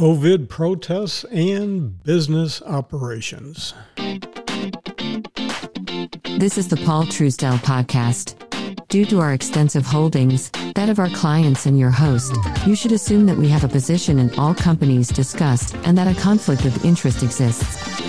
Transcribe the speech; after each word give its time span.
COVID 0.00 0.48
protests 0.48 1.24
and 1.24 2.02
business 2.04 2.62
operations. 2.62 3.74
This 6.38 6.56
is 6.56 6.68
the 6.68 6.80
Paul 6.86 7.04
Truesdell 7.04 7.58
podcast. 7.58 8.34
Due 8.88 9.04
to 9.04 9.20
our 9.20 9.34
extensive 9.34 9.84
holdings, 9.84 10.50
that 10.74 10.88
of 10.88 10.98
our 10.98 11.10
clients 11.10 11.66
and 11.66 11.78
your 11.78 11.90
host, 11.90 12.34
you 12.66 12.74
should 12.74 12.92
assume 12.92 13.26
that 13.26 13.36
we 13.36 13.46
have 13.48 13.62
a 13.62 13.68
position 13.68 14.18
in 14.18 14.34
all 14.38 14.54
companies 14.54 15.08
discussed 15.08 15.76
and 15.84 15.98
that 15.98 16.08
a 16.08 16.18
conflict 16.18 16.64
of 16.64 16.82
interest 16.82 17.22
exists. 17.22 18.00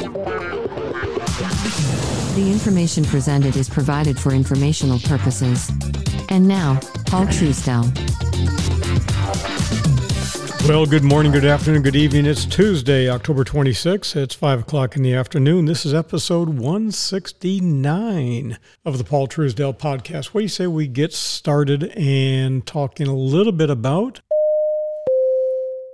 The 2.36 2.50
information 2.50 3.04
presented 3.04 3.58
is 3.58 3.68
provided 3.68 4.18
for 4.18 4.32
informational 4.32 5.00
purposes. 5.00 5.70
And 6.30 6.48
now, 6.48 6.80
Paul 7.08 7.26
Truesdell. 7.26 8.21
Well, 10.72 10.86
good 10.86 11.04
morning, 11.04 11.34
good 11.34 11.44
afternoon, 11.44 11.82
good 11.82 11.98
evening. 11.98 12.26
It's 12.26 12.46
Tuesday, 12.46 13.10
October 13.10 13.44
26th. 13.44 14.16
It's 14.16 14.34
5 14.34 14.62
o'clock 14.62 14.96
in 14.96 15.04
the 15.04 15.14
afternoon. 15.14 15.66
This 15.66 15.86
is 15.86 15.94
episode 15.94 16.48
169 16.48 18.58
of 18.86 18.98
the 18.98 19.04
Paul 19.04 19.28
Truesdell 19.28 19.78
podcast. 19.78 20.28
What 20.28 20.40
do 20.40 20.44
you 20.44 20.48
say 20.48 20.68
we 20.68 20.88
get 20.88 21.12
started 21.12 21.92
and 21.98 22.66
talking 22.66 23.08
a 23.08 23.14
little 23.14 23.52
bit 23.52 23.70
about 23.70 24.22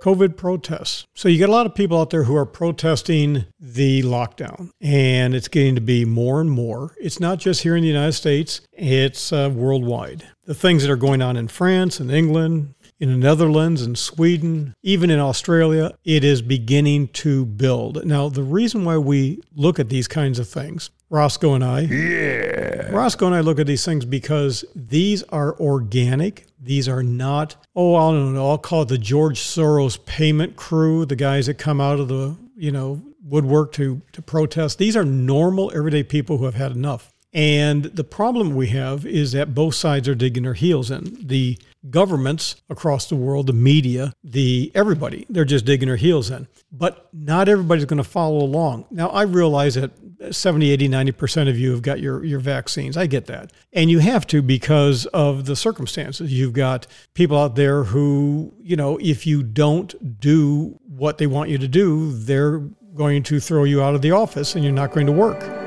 COVID 0.02 0.36
protests. 0.36 1.06
So 1.14 1.28
you 1.28 1.38
get 1.38 1.48
a 1.48 1.52
lot 1.52 1.66
of 1.66 1.74
people 1.74 2.00
out 2.00 2.10
there 2.10 2.24
who 2.24 2.36
are 2.36 2.46
protesting 2.46 3.46
the 3.58 4.02
lockdown, 4.02 4.70
and 4.80 5.34
it's 5.34 5.48
getting 5.48 5.74
to 5.74 5.80
be 5.80 6.04
more 6.04 6.40
and 6.40 6.50
more. 6.50 6.94
It's 7.00 7.18
not 7.18 7.38
just 7.38 7.62
here 7.62 7.74
in 7.74 7.82
the 7.82 7.88
United 7.88 8.12
States, 8.12 8.60
it's 8.72 9.32
uh, 9.32 9.50
worldwide. 9.52 10.24
The 10.44 10.54
things 10.54 10.82
that 10.82 10.90
are 10.90 10.96
going 10.96 11.20
on 11.20 11.36
in 11.36 11.48
France 11.48 12.00
and 12.00 12.10
England, 12.10 12.74
in 13.00 13.10
the 13.10 13.16
Netherlands 13.16 13.82
and 13.82 13.96
Sweden, 13.96 14.74
even 14.82 15.10
in 15.10 15.20
Australia, 15.20 15.96
it 16.04 16.24
is 16.24 16.42
beginning 16.42 17.08
to 17.08 17.44
build. 17.44 18.04
Now, 18.04 18.28
the 18.28 18.42
reason 18.42 18.84
why 18.84 18.98
we 18.98 19.40
look 19.54 19.78
at 19.78 19.88
these 19.88 20.08
kinds 20.08 20.38
of 20.38 20.48
things, 20.48 20.90
Roscoe 21.10 21.54
and 21.54 21.64
I, 21.64 21.80
yeah. 21.82 22.90
Roscoe 22.90 23.26
and 23.26 23.34
I 23.34 23.40
look 23.40 23.58
at 23.58 23.66
these 23.66 23.84
things 23.84 24.04
because 24.04 24.64
these 24.74 25.22
are 25.24 25.58
organic. 25.58 26.46
These 26.60 26.88
are 26.88 27.02
not, 27.02 27.56
oh, 27.76 27.94
I 27.94 28.10
don't 28.12 28.34
know, 28.34 28.50
I'll 28.50 28.58
call 28.58 28.82
it 28.82 28.88
the 28.88 28.98
George 28.98 29.40
Soros 29.40 30.04
payment 30.04 30.56
crew, 30.56 31.06
the 31.06 31.16
guys 31.16 31.46
that 31.46 31.54
come 31.54 31.80
out 31.80 32.00
of 32.00 32.08
the, 32.08 32.36
you 32.56 32.72
know, 32.72 33.00
woodwork 33.22 33.72
to, 33.72 34.02
to 34.12 34.22
protest. 34.22 34.78
These 34.78 34.96
are 34.96 35.04
normal, 35.04 35.70
everyday 35.74 36.02
people 36.02 36.38
who 36.38 36.46
have 36.46 36.54
had 36.54 36.72
enough. 36.72 37.12
And 37.32 37.84
the 37.84 38.04
problem 38.04 38.54
we 38.54 38.68
have 38.68 39.04
is 39.04 39.32
that 39.32 39.54
both 39.54 39.74
sides 39.74 40.08
are 40.08 40.14
digging 40.14 40.44
their 40.44 40.54
heels 40.54 40.90
in. 40.90 41.16
The 41.20 41.58
governments 41.90 42.56
across 42.68 43.08
the 43.08 43.16
world, 43.16 43.46
the 43.46 43.52
media, 43.52 44.12
the 44.22 44.70
everybody, 44.74 45.26
they're 45.28 45.44
just 45.44 45.64
digging 45.64 45.88
their 45.88 45.96
heels 45.96 46.30
in. 46.30 46.48
But 46.70 47.08
not 47.12 47.48
everybody's 47.48 47.84
going 47.84 48.02
to 48.02 48.04
follow 48.04 48.38
along. 48.38 48.86
Now, 48.90 49.08
I 49.08 49.22
realize 49.22 49.74
that 49.74 49.92
70, 50.30 50.70
80, 50.70 50.88
90% 50.88 51.48
of 51.48 51.58
you 51.58 51.70
have 51.70 51.82
got 51.82 52.00
your, 52.00 52.24
your 52.24 52.40
vaccines. 52.40 52.96
I 52.96 53.06
get 53.06 53.26
that. 53.26 53.52
And 53.72 53.90
you 53.90 54.00
have 54.00 54.26
to 54.28 54.42
because 54.42 55.06
of 55.06 55.46
the 55.46 55.56
circumstances. 55.56 56.32
You've 56.32 56.52
got 56.52 56.86
people 57.14 57.38
out 57.38 57.56
there 57.56 57.84
who, 57.84 58.52
you 58.60 58.76
know, 58.76 58.98
if 58.98 59.26
you 59.26 59.42
don't 59.42 60.20
do 60.20 60.78
what 60.86 61.18
they 61.18 61.26
want 61.26 61.50
you 61.50 61.58
to 61.58 61.68
do, 61.68 62.12
they're 62.12 62.58
going 62.94 63.22
to 63.22 63.38
throw 63.38 63.64
you 63.64 63.82
out 63.82 63.94
of 63.94 64.02
the 64.02 64.10
office 64.10 64.54
and 64.54 64.64
you're 64.64 64.72
not 64.72 64.92
going 64.92 65.06
to 65.06 65.12
work. 65.12 65.57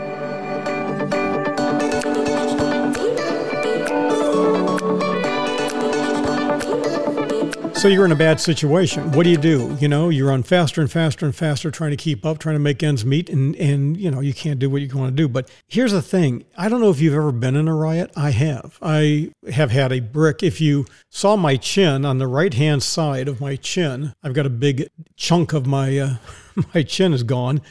So 7.81 7.87
you're 7.87 8.05
in 8.05 8.11
a 8.11 8.15
bad 8.15 8.39
situation. 8.39 9.11
What 9.13 9.23
do 9.23 9.31
you 9.31 9.37
do? 9.37 9.75
You 9.79 9.87
know, 9.87 10.09
you 10.09 10.27
run 10.27 10.43
faster 10.43 10.81
and 10.81 10.91
faster 10.91 11.25
and 11.25 11.35
faster 11.35 11.71
trying 11.71 11.89
to 11.89 11.97
keep 11.97 12.23
up, 12.27 12.37
trying 12.37 12.53
to 12.53 12.59
make 12.59 12.83
ends 12.83 13.03
meet, 13.03 13.27
and 13.27 13.55
and 13.55 13.97
you 13.97 14.11
know 14.11 14.19
you 14.19 14.35
can't 14.35 14.59
do 14.59 14.69
what 14.69 14.83
you 14.83 14.95
want 14.95 15.09
to 15.09 15.15
do. 15.15 15.27
But 15.27 15.49
here's 15.67 15.91
the 15.91 16.03
thing: 16.03 16.45
I 16.55 16.69
don't 16.69 16.79
know 16.79 16.91
if 16.91 17.01
you've 17.01 17.15
ever 17.15 17.31
been 17.31 17.55
in 17.55 17.67
a 17.67 17.73
riot. 17.73 18.11
I 18.15 18.29
have. 18.29 18.77
I 18.83 19.31
have 19.51 19.71
had 19.71 19.91
a 19.91 19.99
brick. 19.99 20.43
If 20.43 20.61
you 20.61 20.85
saw 21.09 21.35
my 21.35 21.55
chin 21.55 22.05
on 22.05 22.19
the 22.19 22.27
right 22.27 22.53
hand 22.53 22.83
side 22.83 23.27
of 23.27 23.41
my 23.41 23.55
chin, 23.55 24.13
I've 24.21 24.35
got 24.35 24.45
a 24.45 24.51
big 24.51 24.87
chunk 25.15 25.51
of 25.51 25.65
my 25.65 25.97
uh, 25.97 26.15
my 26.75 26.83
chin 26.83 27.13
is 27.13 27.23
gone. 27.23 27.61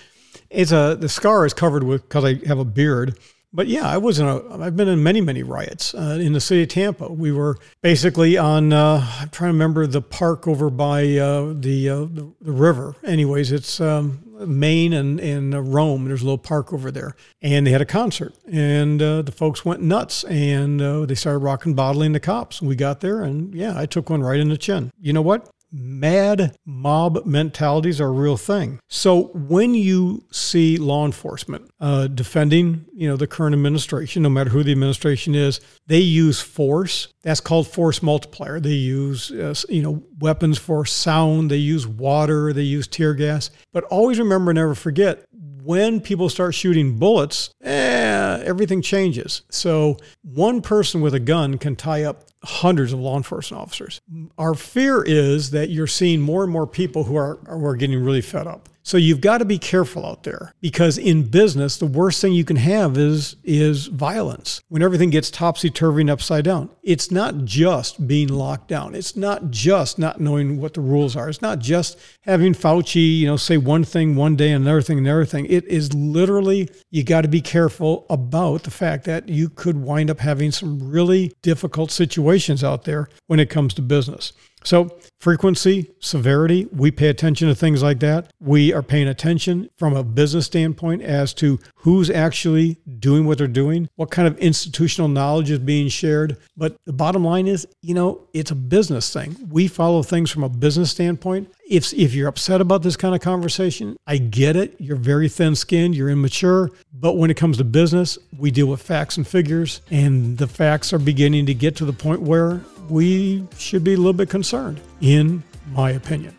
It's 0.51 0.73
a 0.73 0.97
the 0.99 1.09
scar 1.09 1.47
is 1.47 1.55
covered 1.55 1.85
with 1.85 2.03
because 2.03 2.25
I 2.25 2.45
have 2.49 2.59
a 2.59 2.65
beard 2.65 3.17
but 3.53 3.67
yeah, 3.67 3.89
I 3.89 3.99
was 3.99 4.19
in 4.19 4.27
a. 4.27 4.63
I've 4.63 4.77
been 4.77 4.89
in 4.89 5.03
many, 5.03 5.21
many 5.21 5.43
riots 5.43 5.95
uh, 5.95 6.19
in 6.21 6.33
the 6.33 6.41
city 6.41 6.63
of 6.63 6.69
Tampa. 6.69 7.13
We 7.13 7.33
were 7.33 7.57
basically 7.83 8.37
on. 8.37 8.73
Uh, 8.73 9.05
I'm 9.19 9.29
trying 9.31 9.49
to 9.49 9.55
remember 9.55 9.87
the 9.87 10.03
park 10.03 10.47
over 10.47 10.71
by 10.71 11.03
uh, 11.17 11.55
the, 11.57 11.89
uh, 11.89 12.01
the, 12.01 12.33
the 12.41 12.53
river. 12.53 12.95
Anyways, 13.05 13.51
it's 13.51 13.81
um, 13.81 14.23
Main 14.47 14.93
and 14.93 15.19
and 15.19 15.75
Rome. 15.75 16.05
There's 16.05 16.23
a 16.23 16.25
little 16.25 16.39
park 16.39 16.73
over 16.73 16.91
there, 16.91 17.17
and 17.43 17.67
they 17.67 17.73
had 17.73 17.81
a 17.81 17.87
concert, 17.87 18.35
and 18.51 19.03
uh, 19.03 19.23
the 19.23 19.33
folks 19.33 19.65
went 19.65 19.83
nuts, 19.83 20.23
and 20.25 20.81
uh, 20.81 21.07
they 21.07 21.17
started 21.17 21.41
rocking 21.41 21.75
bottling 21.75 22.13
the 22.13 22.21
cops. 22.21 22.63
We 22.63 22.77
got 22.77 23.01
there, 23.01 23.23
and 23.23 23.53
yeah, 23.55 23.77
I 23.77 23.87
took 23.87 24.11
one 24.11 24.23
right 24.23 24.39
in 24.39 24.49
the 24.49 24.59
chin. 24.59 24.93
You 25.01 25.13
know 25.13 25.23
what? 25.23 25.51
Mad 25.73 26.57
mob 26.65 27.25
mentalities 27.27 28.01
are 28.01 28.09
a 28.09 28.13
real 28.13 28.37
thing. 28.37 28.81
So 28.89 29.31
when 29.35 29.75
you 29.75 30.25
see 30.31 30.77
law 30.77 31.05
enforcement 31.07 31.71
uh, 31.81 32.09
defending, 32.09 32.87
you 32.93 33.09
know, 33.09 33.17
the 33.17 33.27
current 33.27 33.55
administration, 33.55 34.23
no 34.23 34.31
matter 34.31 34.51
who 34.51 34.63
the 34.63 34.73
administration 34.73 35.35
is, 35.35 35.61
they 35.87 35.99
use 35.99 36.41
force. 36.41 37.09
That's 37.23 37.41
called 37.41 37.69
force 37.69 38.03
multiplier. 38.03 38.61
They 38.61 38.71
use, 38.71 39.31
uh, 39.31 39.55
you 39.69 39.83
know, 39.83 40.03
weapons 40.19 40.59
for 40.59 40.85
sound. 40.85 41.51
They 41.51 41.57
use 41.57 41.87
water. 41.87 42.53
They 42.53 42.63
use 42.63 42.87
tear 42.87 43.15
gas. 43.15 43.51
But 43.73 43.85
always 43.85 44.19
remember, 44.19 44.53
never 44.53 44.75
forget, 44.75 45.25
when 45.63 46.01
people 46.01 46.29
start 46.29 46.55
shooting 46.55 46.99
bullets, 46.99 47.51
eh, 47.63 48.43
everything 48.45 48.83
changes. 48.83 49.43
So 49.51 49.99
one 50.23 50.63
person 50.63 51.01
with 51.01 51.15
a 51.15 51.21
gun 51.21 51.59
can 51.59 51.77
tie 51.77 52.05
up 52.05 52.25
hundreds 52.43 52.93
of 52.93 52.99
law 52.99 53.17
enforcement 53.17 53.61
officers. 53.63 54.01
Our 54.39 54.55
fear 54.55 55.03
is 55.03 55.51
that 55.51 55.69
you're 55.69 55.87
seeing 55.87 56.21
more 56.21 56.43
and 56.43 56.53
more 56.53 56.67
people 56.67 57.05
who 57.05 57.17
are, 57.17 57.39
are 57.47 57.77
getting 57.77 58.03
really 58.03 58.23
fed 58.23 58.47
up. 58.47 58.70
So 58.83 58.97
you've 58.97 59.21
got 59.21 59.39
to 59.39 59.45
be 59.45 59.59
careful 59.59 60.07
out 60.07 60.23
there 60.23 60.55
because 60.61 60.97
in 60.97 61.25
business, 61.25 61.77
the 61.77 61.87
worst 61.87 62.21
thing 62.21 62.33
you 62.33 62.45
can 62.45 62.57
have 62.57 62.97
is 62.97 63.37
is 63.45 63.87
violence. 63.87 64.63
When 64.69 64.83
everything 64.83 65.11
gets 65.11 65.31
topsy 65.31 65.71
turvy 65.71 66.03
and 66.03 66.11
upside 66.11 66.45
down, 66.45 66.71
it's 66.83 67.11
not 67.11 67.45
just 67.45 68.07
being 68.07 68.29
locked 68.29 68.69
down. 68.69 68.95
It's 68.95 69.17
not 69.17 69.51
just 69.51 69.99
not 69.99 70.21
knowing 70.21 70.61
what 70.61 70.75
the 70.75 70.81
rules 70.81 71.15
are. 71.15 71.29
It's 71.29 71.43
not 71.43 71.59
just 71.59 71.99
having 72.23 72.55
Fauci, 72.55 73.19
you 73.19 73.27
know, 73.27 73.37
say 73.37 73.59
one 73.59 73.85
thing 73.85 74.17
one 74.17 74.37
day 74.37 74.51
and 74.53 74.65
another 74.65 74.83
thing 74.83 74.99
and 74.99 75.07
another 75.07 75.27
thing. 75.27 75.47
It 75.47 75.67
is 75.67 75.93
literally 75.93 76.69
you 76.91 77.05
got 77.05 77.23
to 77.23 77.29
be 77.29 77.43
careful 77.43 78.07
about 78.09 78.63
the 78.63 78.71
fact 78.71 79.05
that 79.05 79.29
you 79.29 79.49
could 79.49 79.77
wind 79.77 80.11
up 80.11 80.21
having 80.21 80.51
some 80.53 80.91
really 80.91 81.33
difficult 81.43 81.91
situations 81.91 82.65
out 82.65 82.85
there 82.85 83.09
when 83.27 83.41
it 83.41 83.51
comes 83.51 83.75
to 83.75 83.83
business. 83.83 84.33
So, 84.65 84.99
frequency, 85.21 85.91
severity, 86.01 86.67
we 86.73 86.91
pay 86.91 87.09
attention 87.09 87.49
to 87.49 87.55
things 87.55 87.83
like 87.83 88.01
that. 88.01 88.31
We 88.41 88.73
are 88.73 88.83
paying 88.83 89.09
attention 89.09 89.71
from 89.77 89.97
a 89.97 90.03
business 90.03 90.47
standpoint 90.47 91.03
as 91.03 91.33
to 91.35 91.59
who's 91.77 92.11
actually 92.11 92.79
doing 92.99 93.25
what 93.27 93.39
they're 93.39 93.47
doing, 93.47 93.89
what 93.97 94.11
kind 94.11 94.29
of 94.29 94.37
institutional 94.39 95.09
knowledge 95.09 95.51
is 95.51 95.59
being 95.59 95.89
shared. 95.89 96.37
But 96.57 96.77
the 96.85 96.93
bottom 96.93 97.25
line 97.25 97.47
is, 97.47 97.67
you 97.81 97.95
know, 97.95 98.29
it's 98.35 98.51
a 98.51 98.55
business 98.55 99.13
thing. 99.13 99.37
We 99.51 99.67
follow 99.67 100.03
things 100.03 100.31
from 100.31 100.45
a 100.45 100.49
business 100.49 100.91
standpoint. 100.91 101.51
If, 101.69 101.93
if 101.95 102.15
you're 102.15 102.29
upset 102.29 102.61
about 102.61 102.83
this 102.83 102.97
kind 102.97 103.15
of 103.15 103.21
conversation, 103.21 103.97
I 104.07 104.19
get 104.19 104.57
it. 104.57 104.77
You're 104.79 104.97
very 104.97 105.29
thin 105.29 105.55
skinned, 105.55 105.95
you're 105.95 106.11
immature. 106.11 106.71
But 106.93 107.17
when 107.17 107.31
it 107.31 107.37
comes 107.37 107.57
to 107.59 107.65
business, 107.65 108.19
we 108.37 108.51
deal 108.51 108.67
with 108.67 108.83
facts 108.83 109.17
and 109.17 109.27
figures, 109.27 109.81
and 109.91 110.37
the 110.37 110.47
facts 110.47 110.93
are 110.93 110.99
beginning 110.99 111.47
to 111.47 111.55
get 111.55 111.77
to 111.77 111.85
the 111.85 111.93
point 111.93 112.21
where 112.21 112.61
we 112.91 113.47
should 113.57 113.85
be 113.85 113.95
a 113.95 113.97
little 113.97 114.13
bit 114.13 114.29
concerned, 114.29 114.81
in 115.01 115.43
my 115.73 115.91
opinion. 115.91 116.37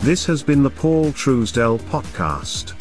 This 0.00 0.26
has 0.26 0.42
been 0.42 0.62
the 0.62 0.70
Paul 0.70 1.06
Truesdell 1.12 1.80
Podcast. 1.90 2.74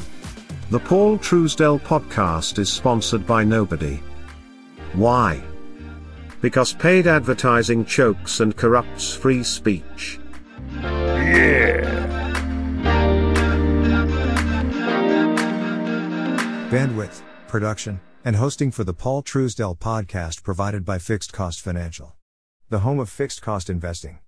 The 0.69 0.79
Paul 0.79 1.17
Truesdell 1.17 1.79
Podcast 1.81 2.59
is 2.59 2.71
sponsored 2.71 3.25
by 3.25 3.43
nobody. 3.43 4.01
Why? 4.93 5.41
Because 6.41 6.73
paid 6.73 7.07
advertising 7.07 7.85
chokes 7.85 8.41
and 8.41 8.55
corrupts 8.55 9.15
free 9.15 9.43
speech. 9.43 10.19
Yeah! 10.73 11.97
Bandwidth, 16.69 17.21
production, 17.47 18.01
and 18.25 18.35
hosting 18.35 18.71
for 18.71 18.83
the 18.83 18.93
Paul 18.93 19.23
Truesdell 19.23 19.79
podcast 19.79 20.43
provided 20.43 20.83
by 20.83 20.99
Fixed 20.99 21.31
Cost 21.31 21.61
Financial 21.61 22.16
the 22.69 22.79
home 22.79 22.99
of 22.99 23.09
fixed 23.09 23.41
cost 23.41 23.69
investing. 23.69 24.19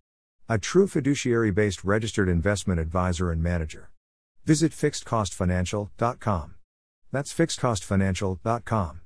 A 0.48 0.58
true 0.58 0.88
fiduciary 0.88 1.52
based 1.52 1.84
registered 1.84 2.30
investment 2.30 2.80
advisor 2.80 3.32
and 3.32 3.44
manager. 3.44 3.90
Visit 4.46 4.72
fixedcostfinancial.com. 4.72 6.56
That's 7.12 7.34
fixedcostfinancial.com. 7.34 9.02